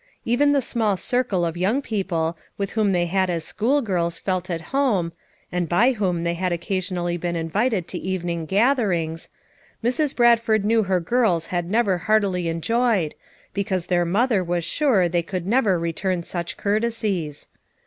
Even 0.25 0.51
the 0.51 0.61
small 0.63 0.97
circle 0.97 1.45
of 1.45 1.55
young 1.55 1.79
peo 1.79 2.01
ple 2.03 2.37
with 2.57 2.71
whom 2.71 2.91
they 2.91 3.05
had 3.05 3.29
as 3.29 3.45
school 3.45 3.83
girls 3.83 4.17
felt 4.17 4.49
at 4.49 4.73
home,— 4.73 5.11
and 5.51 5.69
by 5.69 5.91
whom 5.91 6.23
they 6.23 6.33
had 6.33 6.51
occasionally 6.51 7.17
been 7.17 7.35
invited 7.35 7.87
to 7.87 7.99
evening 7.99 8.47
gatherings,— 8.47 9.29
Mrs. 9.83 10.15
Bradford 10.15 10.65
knew 10.65 10.81
her 10.81 10.99
girls 10.99 11.45
had 11.53 11.69
never 11.69 11.99
heartily 11.99 12.49
en 12.49 12.61
joyed, 12.61 13.13
because 13.53 13.85
their 13.85 14.03
mother 14.03 14.43
was 14.43 14.63
sure 14.63 15.07
they 15.07 15.21
could 15.21 15.45
never 15.45 15.77
return 15.77 16.23
such 16.23 16.57
courtesies. 16.57 17.47